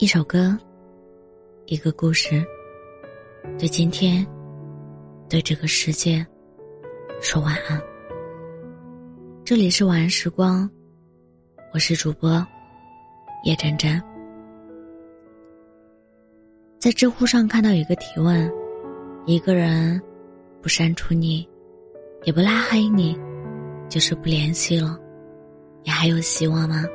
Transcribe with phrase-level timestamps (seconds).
[0.00, 0.56] 一首歌，
[1.66, 2.42] 一个故事，
[3.58, 4.26] 对今天，
[5.28, 6.26] 对这个世界，
[7.20, 7.78] 说晚安。
[9.44, 10.66] 这里是晚安时光，
[11.74, 12.42] 我是主播
[13.44, 14.02] 叶真真。
[16.78, 18.50] 在知乎上看到一个提问：
[19.26, 20.00] 一个人
[20.62, 21.46] 不删除你，
[22.24, 23.14] 也不拉黑你，
[23.90, 24.98] 就是不联系了，
[25.84, 26.86] 你还有希望吗？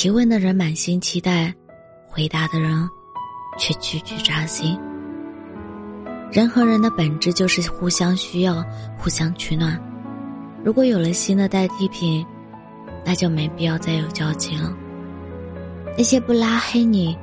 [0.00, 1.54] 提问的人满心期待，
[2.08, 2.88] 回答的人
[3.58, 4.80] 却句句扎心。
[6.32, 8.64] 人和人的本质就是互相需要，
[8.96, 9.78] 互相取暖。
[10.64, 12.24] 如果有了新的代替品，
[13.04, 14.74] 那就没必要再有交集了。
[15.98, 17.14] 那些不拉黑你，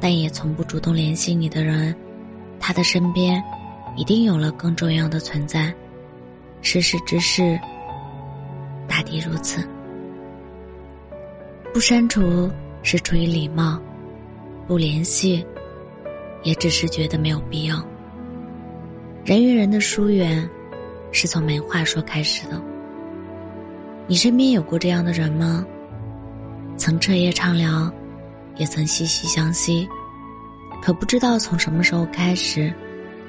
[0.00, 1.94] 但也从不主动联系你的人，
[2.58, 3.40] 他的身边
[3.94, 5.72] 一定有了更重要的存在。
[6.62, 7.56] 世事之事，
[8.88, 9.64] 大抵如此。
[11.74, 12.48] 不删除
[12.84, 13.82] 是出于礼貌，
[14.64, 15.44] 不联系，
[16.44, 17.84] 也只是觉得没有必要。
[19.24, 20.48] 人与人的疏远，
[21.10, 22.62] 是从没话说开始的。
[24.06, 25.66] 你身边有过这样的人吗？
[26.76, 27.92] 曾彻夜畅聊，
[28.54, 29.88] 也曾惺惺相惜，
[30.80, 32.72] 可不知道从什么时候开始，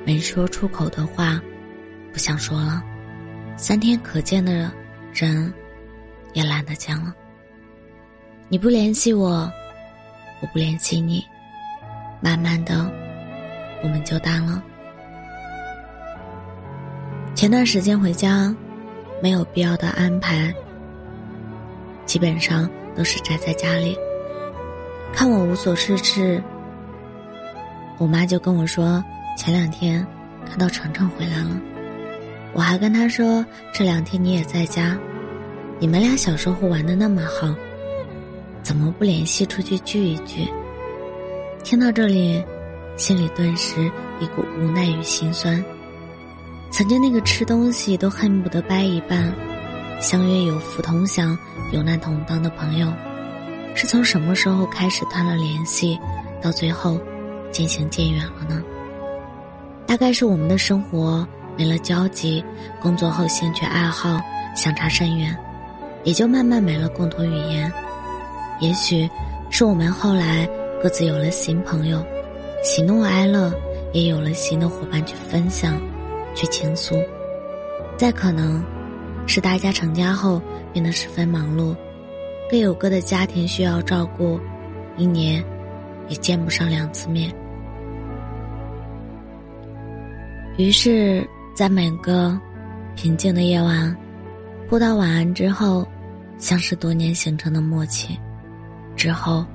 [0.06, 1.42] 没说出口的话，
[2.14, 2.84] 不想说了。
[3.58, 4.72] 三天可见的
[5.12, 5.52] 人，
[6.34, 7.12] 也懒得见了。
[8.48, 9.52] 你不联系我，
[10.40, 11.26] 我不联系你，
[12.22, 12.90] 慢慢的，
[13.82, 14.62] 我们就淡了。
[17.34, 18.56] 前段时间回家，
[19.20, 20.54] 没有必要的安排，
[22.06, 23.98] 基本上都是宅在家里。
[25.12, 26.42] 看我无所事事，
[27.98, 29.04] 我妈就跟我说，
[29.36, 30.06] 前两天
[30.48, 31.60] 看到程程回来了，
[32.54, 33.44] 我还跟她说
[33.74, 34.96] 这两天你也在家，
[35.80, 37.56] 你们俩小时候玩的那么好。
[38.66, 40.52] 怎么不联系出去聚一聚？
[41.64, 42.44] 听到这里，
[42.98, 45.64] 心里顿时一股无奈与心酸。
[46.72, 49.32] 曾经那个吃东西都恨不得掰一半，
[50.02, 51.38] 相约有福同享、
[51.72, 52.92] 有难同当的朋友，
[53.76, 55.96] 是从什么时候开始断了联系，
[56.42, 57.00] 到最后
[57.52, 58.64] 渐行渐远了呢？
[59.86, 61.26] 大概是我们的生活
[61.56, 62.44] 没了交集，
[62.82, 64.20] 工作后兴趣爱好
[64.56, 65.38] 相差甚远，
[66.04, 67.72] 也就慢慢没了共同语言。
[68.60, 69.10] 也许，
[69.50, 70.48] 是我们后来
[70.82, 72.04] 各自有了新朋友，
[72.64, 73.54] 喜怒哀乐
[73.94, 75.80] 也有了新的伙伴去分享，
[76.34, 76.96] 去倾诉。
[77.98, 78.64] 再可能，
[79.28, 81.76] 是大家成家后变得十分忙碌，
[82.50, 84.40] 各有各的家庭需要照顾，
[84.98, 85.44] 一年
[86.08, 87.32] 也见不上两次面。
[90.58, 92.40] 于是，在每个
[92.96, 93.96] 平静的夜晚，
[94.70, 95.86] 互道晚安之后，
[96.38, 98.18] 像是多年形成的默契。
[98.96, 99.46] 之后，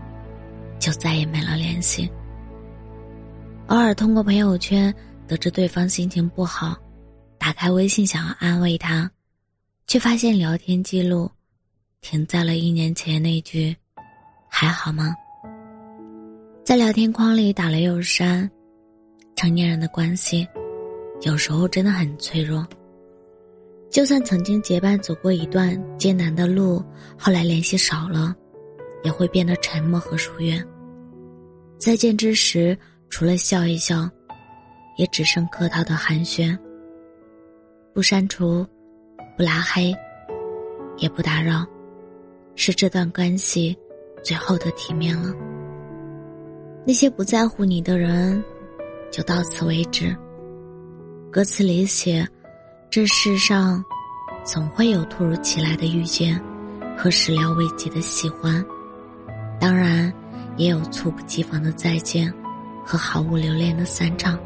[0.79, 2.11] 就再也没了联系。
[3.67, 4.93] 偶尔通过朋友圈
[5.27, 6.77] 得知对方心情不好，
[7.39, 9.11] 打开微信想要安慰他，
[9.87, 11.31] 却发现聊天记录
[12.01, 13.77] 停在了一年前那句
[14.51, 15.15] “还好吗”。
[16.65, 18.49] 在聊天框里打了又删，
[19.37, 20.47] 成年人的关系
[21.23, 22.67] 有时候真的很脆弱。
[23.91, 26.85] 就算曾经结伴走过一段艰难的路，
[27.19, 28.35] 后来联系少了。
[29.03, 30.67] 也会变得沉默和疏远。
[31.79, 32.77] 再见之时，
[33.09, 34.09] 除了笑一笑，
[34.97, 36.57] 也只剩客套的寒暄。
[37.95, 38.67] 不删除，
[39.37, 39.95] 不拉黑，
[40.99, 41.67] 也不打扰，
[42.55, 43.77] 是这段关系
[44.23, 45.35] 最后的体面了。
[46.87, 48.43] 那些不在乎你的人，
[49.11, 50.15] 就到此为止。
[51.33, 52.27] 歌词里写
[52.91, 53.85] ：“这世上，
[54.45, 56.41] 总会有突如其来的遇见，
[56.97, 58.65] 和始料未及的喜欢。”
[59.61, 60.11] 当然，
[60.57, 62.33] 也有猝不及防的再见，
[62.85, 64.39] 和毫无留恋的散场。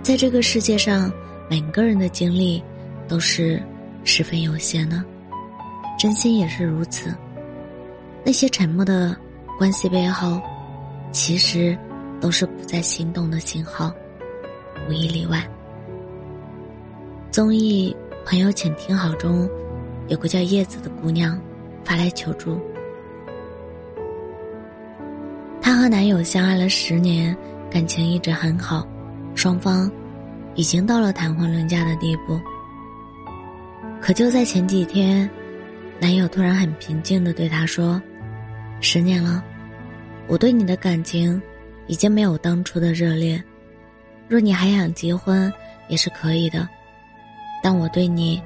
[0.00, 1.12] 在这个世界上，
[1.50, 2.62] 每个人的精力
[3.08, 3.60] 都是
[4.04, 5.02] 十分有限的，
[5.98, 7.12] 真心也是如此。
[8.24, 9.16] 那些沉默的
[9.58, 10.40] 关系背后，
[11.10, 11.76] 其实
[12.20, 13.92] 都是不再心动的信号，
[14.88, 15.44] 无一例外。
[17.32, 17.94] 综艺
[18.28, 19.50] 《朋友，请听好》中，
[20.06, 21.40] 有个叫叶子的姑娘
[21.84, 22.60] 发来求助。
[25.84, 27.36] 和男友相爱了十年，
[27.70, 28.88] 感情一直很好，
[29.34, 29.92] 双方
[30.54, 32.40] 已经到了谈婚论嫁的地步。
[34.00, 35.28] 可就在前几天，
[36.00, 38.00] 男友突然很平静的对她说
[38.80, 39.44] ：“十年了，
[40.26, 41.38] 我对你的感情
[41.86, 43.44] 已经没有当初的热烈，
[44.26, 45.52] 若你还想结婚
[45.88, 46.66] 也是可以的，
[47.62, 48.42] 但我对你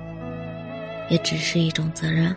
[1.08, 2.34] 也只是一种责任。”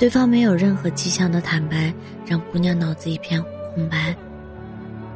[0.00, 1.92] 对方没有任何迹象的坦白，
[2.24, 3.38] 让姑娘脑子一片
[3.74, 4.16] 空白。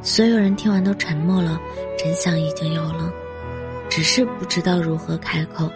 [0.03, 1.59] 所有人听完都沉默了，
[1.97, 3.11] 真相已经有了，
[3.89, 5.67] 只是不知道如何开口。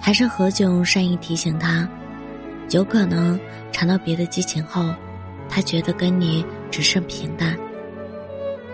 [0.00, 1.88] 还是何炅善意提醒他，
[2.70, 3.38] 有可能
[3.70, 4.92] 尝到别的激情后，
[5.48, 7.56] 他觉得跟你只剩平淡。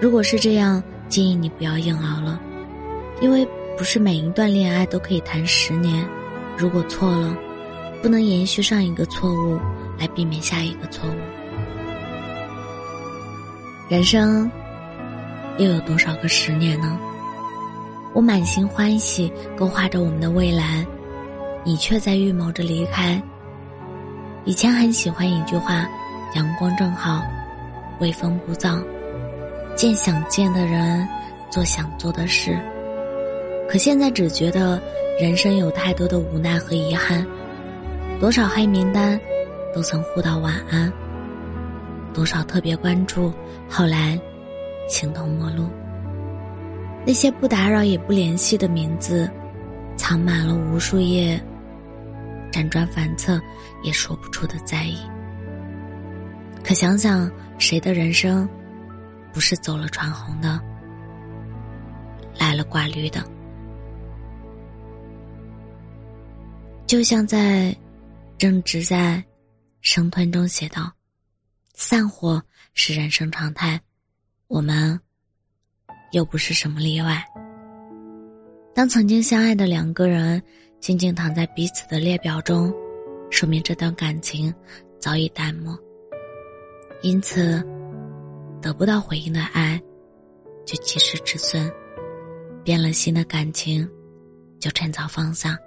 [0.00, 2.40] 如果是这样，建议你不要硬熬了，
[3.20, 3.46] 因为
[3.76, 6.08] 不是每一段恋爱都可以谈十年。
[6.56, 7.36] 如果错了，
[8.02, 9.58] 不能延续上一个错误
[9.98, 11.14] 来避免下一个错误。
[13.88, 14.50] 人生
[15.58, 16.98] 又有多少个十年呢？
[18.14, 20.84] 我满心欢喜，勾画着我们的未来，
[21.64, 23.20] 你却在预谋着离开。
[24.44, 25.86] 以前很喜欢一句话
[26.34, 27.22] ：“阳光正好，
[28.00, 28.82] 微风不燥，
[29.74, 31.06] 见想见的人，
[31.50, 32.58] 做想做的事。”
[33.68, 34.80] 可现在只觉得
[35.20, 37.26] 人生有太多的无奈和遗憾，
[38.20, 39.18] 多少黑名单，
[39.72, 40.92] 都曾互道晚安。
[42.12, 43.32] 多少特别关注，
[43.68, 44.20] 后来
[44.88, 45.68] 形同陌路。
[47.06, 49.30] 那些不打扰也不联系的名字，
[49.96, 51.40] 藏满了无数页
[52.50, 53.40] 辗转反侧
[53.84, 54.98] 也说不出的在意。
[56.64, 58.48] 可想想，谁的人生
[59.32, 60.60] 不是走了穿红的，
[62.36, 63.22] 来了挂绿的？
[66.84, 67.74] 就像在
[68.38, 69.22] 正直在
[69.80, 70.92] 生吞中写道。
[71.74, 72.40] 散伙
[72.72, 73.80] 是人生常态，
[74.46, 74.98] 我们
[76.12, 77.24] 又不是什么例外。
[78.74, 80.40] 当曾经相爱的两个人
[80.80, 82.72] 静静躺在彼此的列表中，
[83.28, 84.54] 说明这段感情
[85.00, 85.76] 早已淡漠。
[87.02, 87.60] 因此，
[88.62, 89.80] 得不到回应的爱
[90.64, 91.72] 就及时止损，
[92.62, 93.88] 变了心的感情
[94.60, 95.58] 就趁早放下。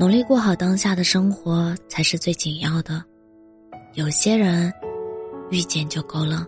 [0.00, 3.04] 努力过好当下的生活才是最紧要的。
[3.92, 4.72] 有些人
[5.50, 6.46] 遇见就够了，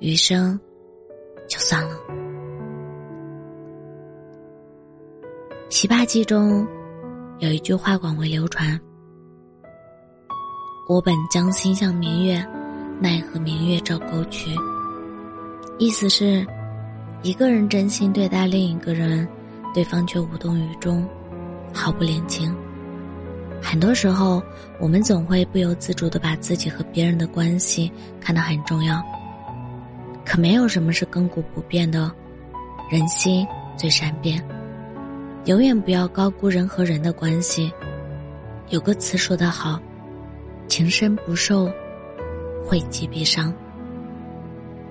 [0.00, 0.58] 余生
[1.46, 1.94] 就算了。
[5.70, 6.66] 《琵琶记》中
[7.38, 8.76] 有一句话广为流传
[10.90, 12.44] ：“我本将心向明月，
[12.98, 14.50] 奈何明月照沟渠。”
[15.78, 16.44] 意思是，
[17.22, 19.28] 一个人真心对待另一个人，
[19.72, 21.08] 对方却无动于衷，
[21.72, 22.54] 毫不领情。
[23.62, 24.42] 很多时候，
[24.78, 27.90] 我们总会不由自主的把自己和别人的关系
[28.20, 29.02] 看得很重要。
[30.24, 32.10] 可没有什么是亘古不变的，
[32.90, 33.46] 人心
[33.76, 34.42] 最善变。
[35.46, 37.72] 永远不要高估人和人的关系。
[38.68, 39.80] 有个词说得好
[40.66, 41.70] ：“情深不寿，
[42.64, 43.54] 惠及必伤。”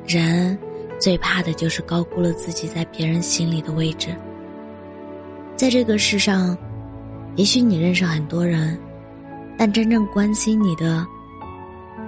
[0.08, 0.58] 人
[1.00, 4.16] 最怕的就是高估了自己在别人心里的位置。
[5.56, 6.58] 在这个世上。
[7.36, 8.80] 也许你认识很多人，
[9.58, 11.06] 但真正关心你的，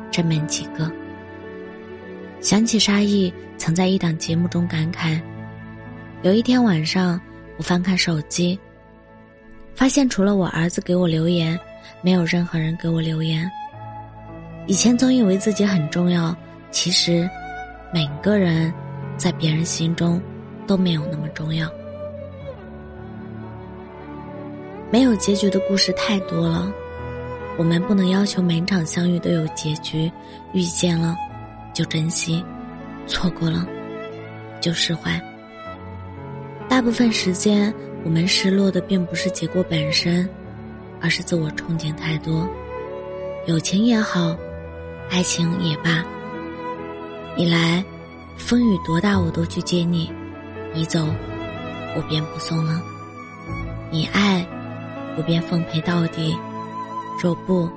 [0.09, 0.89] 真没几个。
[2.39, 5.19] 想起沙溢曾在一档节目中感慨：
[6.21, 7.19] 有一天晚上，
[7.57, 8.57] 我翻看手机，
[9.75, 11.59] 发现除了我儿子给我留言，
[12.01, 13.51] 没有任何人给我留言。
[14.65, 16.33] 以前总以为自己很重要，
[16.71, 17.29] 其实，
[17.93, 18.73] 每个人，
[19.17, 20.21] 在别人心中，
[20.65, 21.69] 都没有那么重要。
[24.89, 26.71] 没有结局的故事太多了，
[27.57, 30.11] 我们不能要求每场相遇都有结局。
[30.53, 31.15] 遇见了，
[31.73, 32.41] 就珍惜；
[33.05, 33.67] 错过了，
[34.61, 35.21] 就释怀。
[36.69, 37.73] 大部分时间，
[38.05, 40.27] 我们失落的并不是结果本身，
[41.01, 42.47] 而是自我憧憬太多。
[43.45, 44.35] 友情也好，
[45.09, 46.03] 爱情也罢，
[47.35, 47.83] 你来，
[48.37, 50.09] 风雨多大我都去接你；
[50.73, 51.05] 你走，
[51.95, 52.81] 我便不送了。
[53.91, 54.47] 你爱。
[55.17, 56.37] 不便奉陪到底，
[57.19, 57.67] 若不，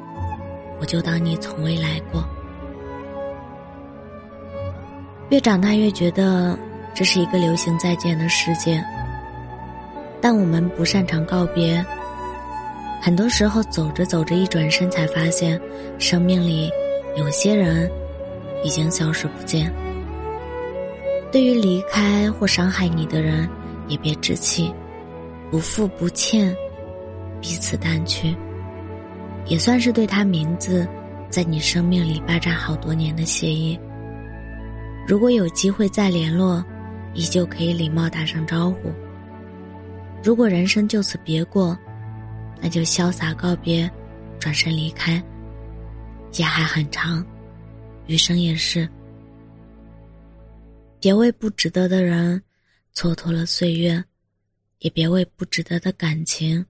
[0.78, 2.23] 我就当你从未来过。
[5.30, 6.59] 越长大越觉得
[6.92, 8.85] 这是一个流行再见的世界，
[10.20, 11.82] 但我们不擅长告别。
[13.00, 15.59] 很多时候走着走着，一转身才发现，
[15.99, 16.70] 生命里
[17.16, 17.90] 有些人
[18.62, 19.73] 已经消失不见。
[21.32, 23.49] 对于离开或伤害你的人，
[23.88, 24.70] 也别置气，
[25.50, 26.54] 不负不欠。
[27.40, 28.37] 彼此淡去，
[29.47, 30.87] 也算是对他名字
[31.30, 33.78] 在你生命里霸占好多年的谢意。
[35.09, 36.64] 如果有机会再联络，
[37.14, 38.92] 依旧可以礼貌打声招呼。
[40.23, 41.76] 如果人生就此别过，
[42.61, 43.90] 那就潇洒告别，
[44.38, 45.23] 转身离开。
[46.35, 47.26] 夜还很长，
[48.06, 48.88] 余生也是。
[51.00, 52.40] 别为不值得的人
[52.94, 54.04] 蹉跎了岁月，
[54.80, 56.64] 也别为不值得的感情。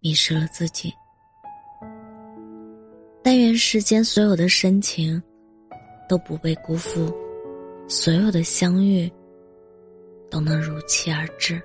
[0.00, 0.92] 迷失了自己。
[3.22, 5.22] 但愿世间所有的深情
[6.08, 7.14] 都不被辜负
[7.86, 9.10] 所有的相遇
[10.30, 11.60] 都能如期而至。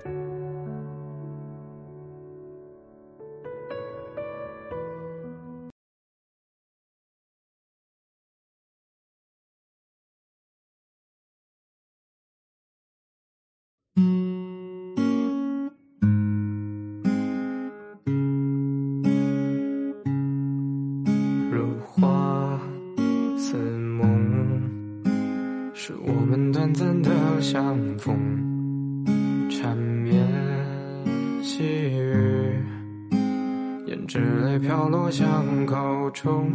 [34.16, 36.50] 胭脂泪飘落巷口中，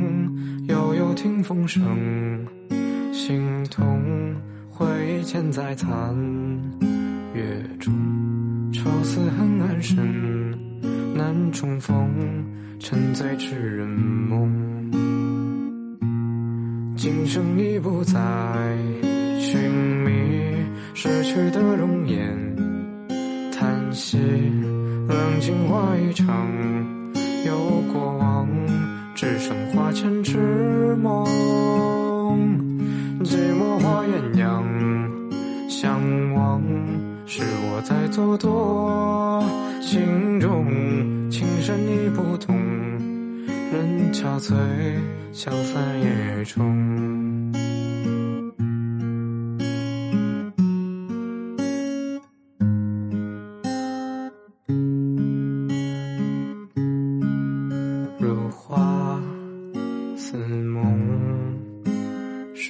[0.67, 1.83] 悠悠听风声，
[3.13, 4.01] 心痛
[4.67, 6.17] 回忆嵌在残
[7.35, 7.93] 月中，
[8.73, 9.95] 愁思恨暗深，
[11.15, 12.09] 难重逢，
[12.79, 14.51] 沉醉痴人梦，
[16.95, 18.19] 今生已不再。
[19.39, 20.11] 寻觅
[20.95, 22.17] 逝去的容颜，
[23.51, 24.17] 叹息
[25.07, 26.47] 冷静化一场，
[27.45, 28.47] 有过往，
[29.15, 31.25] 只剩花前痴梦。
[33.23, 34.63] 寂寞花鸳鸯，
[35.69, 35.99] 相
[36.33, 36.61] 望
[37.25, 39.43] 是我在蹉跎，
[39.81, 40.65] 心中
[41.29, 42.55] 情深意不懂，
[43.71, 44.53] 人憔悴，
[45.31, 47.70] 消散夜中。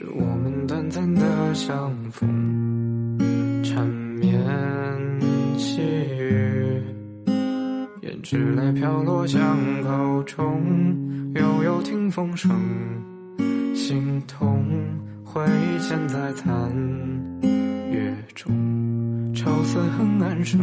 [0.01, 2.27] 是我们短暂的相逢，
[3.63, 4.33] 缠绵
[5.59, 6.81] 细雨，
[8.01, 10.59] 胭脂泪飘落巷口中，
[11.35, 12.51] 悠悠听风声，
[13.75, 14.65] 心痛
[15.23, 16.71] 回忆嵌在残
[17.91, 20.59] 月中，愁思恨暗生，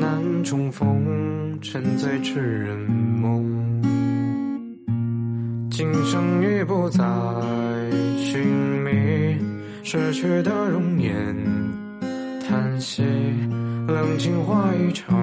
[0.00, 3.44] 难重逢，沉醉痴人梦，
[5.76, 7.02] 今生已不再。
[8.16, 9.36] 寻觅
[9.82, 11.12] 逝去的容颜，
[12.46, 13.02] 叹息
[13.88, 15.18] 冷清化一场，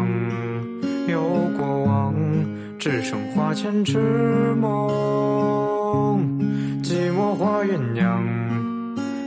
[1.08, 1.22] 有
[1.58, 2.14] 过往，
[2.78, 3.98] 只剩花前痴
[4.60, 6.20] 梦。
[6.84, 8.22] 寂寞花鸳鸯，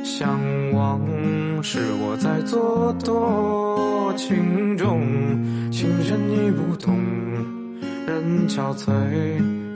[0.05, 0.39] 相
[0.75, 1.01] 望
[1.63, 5.01] 是我在做多，情种
[5.73, 6.95] 情深已不懂，
[8.07, 8.93] 人憔悴，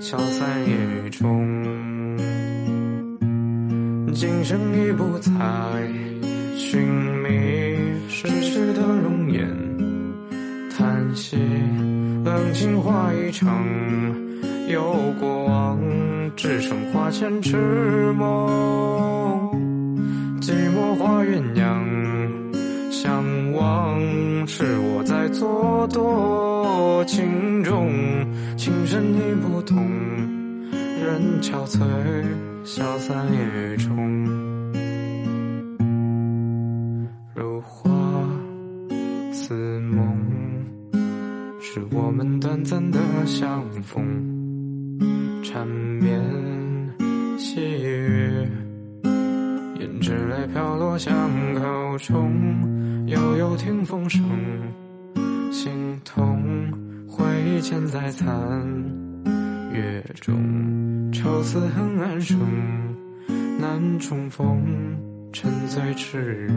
[0.00, 1.24] 消散烟雨中。
[4.12, 5.30] 今生已不再
[6.54, 6.82] 寻
[7.22, 9.48] 觅逝去的容颜，
[10.70, 11.38] 叹息
[12.22, 13.64] 冷清化一场，
[14.68, 15.80] 有过往，
[16.36, 17.56] 只剩花前痴
[18.12, 19.48] 梦。
[20.42, 22.47] 寂寞花鸳鸯，
[22.90, 27.90] 相望是我在做多，情种
[28.56, 29.76] 情深你不懂，
[30.72, 31.78] 人憔悴。
[32.64, 33.94] 消散烟雨中，
[37.34, 37.90] 如花
[39.32, 40.06] 似梦，
[41.62, 44.04] 是我们短暂的相逢。
[45.42, 46.20] 缠绵
[47.38, 48.46] 细雨，
[49.80, 51.14] 胭脂泪飘落巷
[51.54, 52.30] 口中，
[53.08, 54.22] 悠悠听风声，
[55.50, 56.70] 心痛
[57.08, 58.28] 回忆嵌在残
[59.72, 61.10] 月中。
[61.10, 62.38] 愁思恨暗生，
[63.58, 64.62] 难重逢，
[65.32, 66.52] 沉醉痴人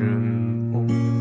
[0.74, 1.21] 梦。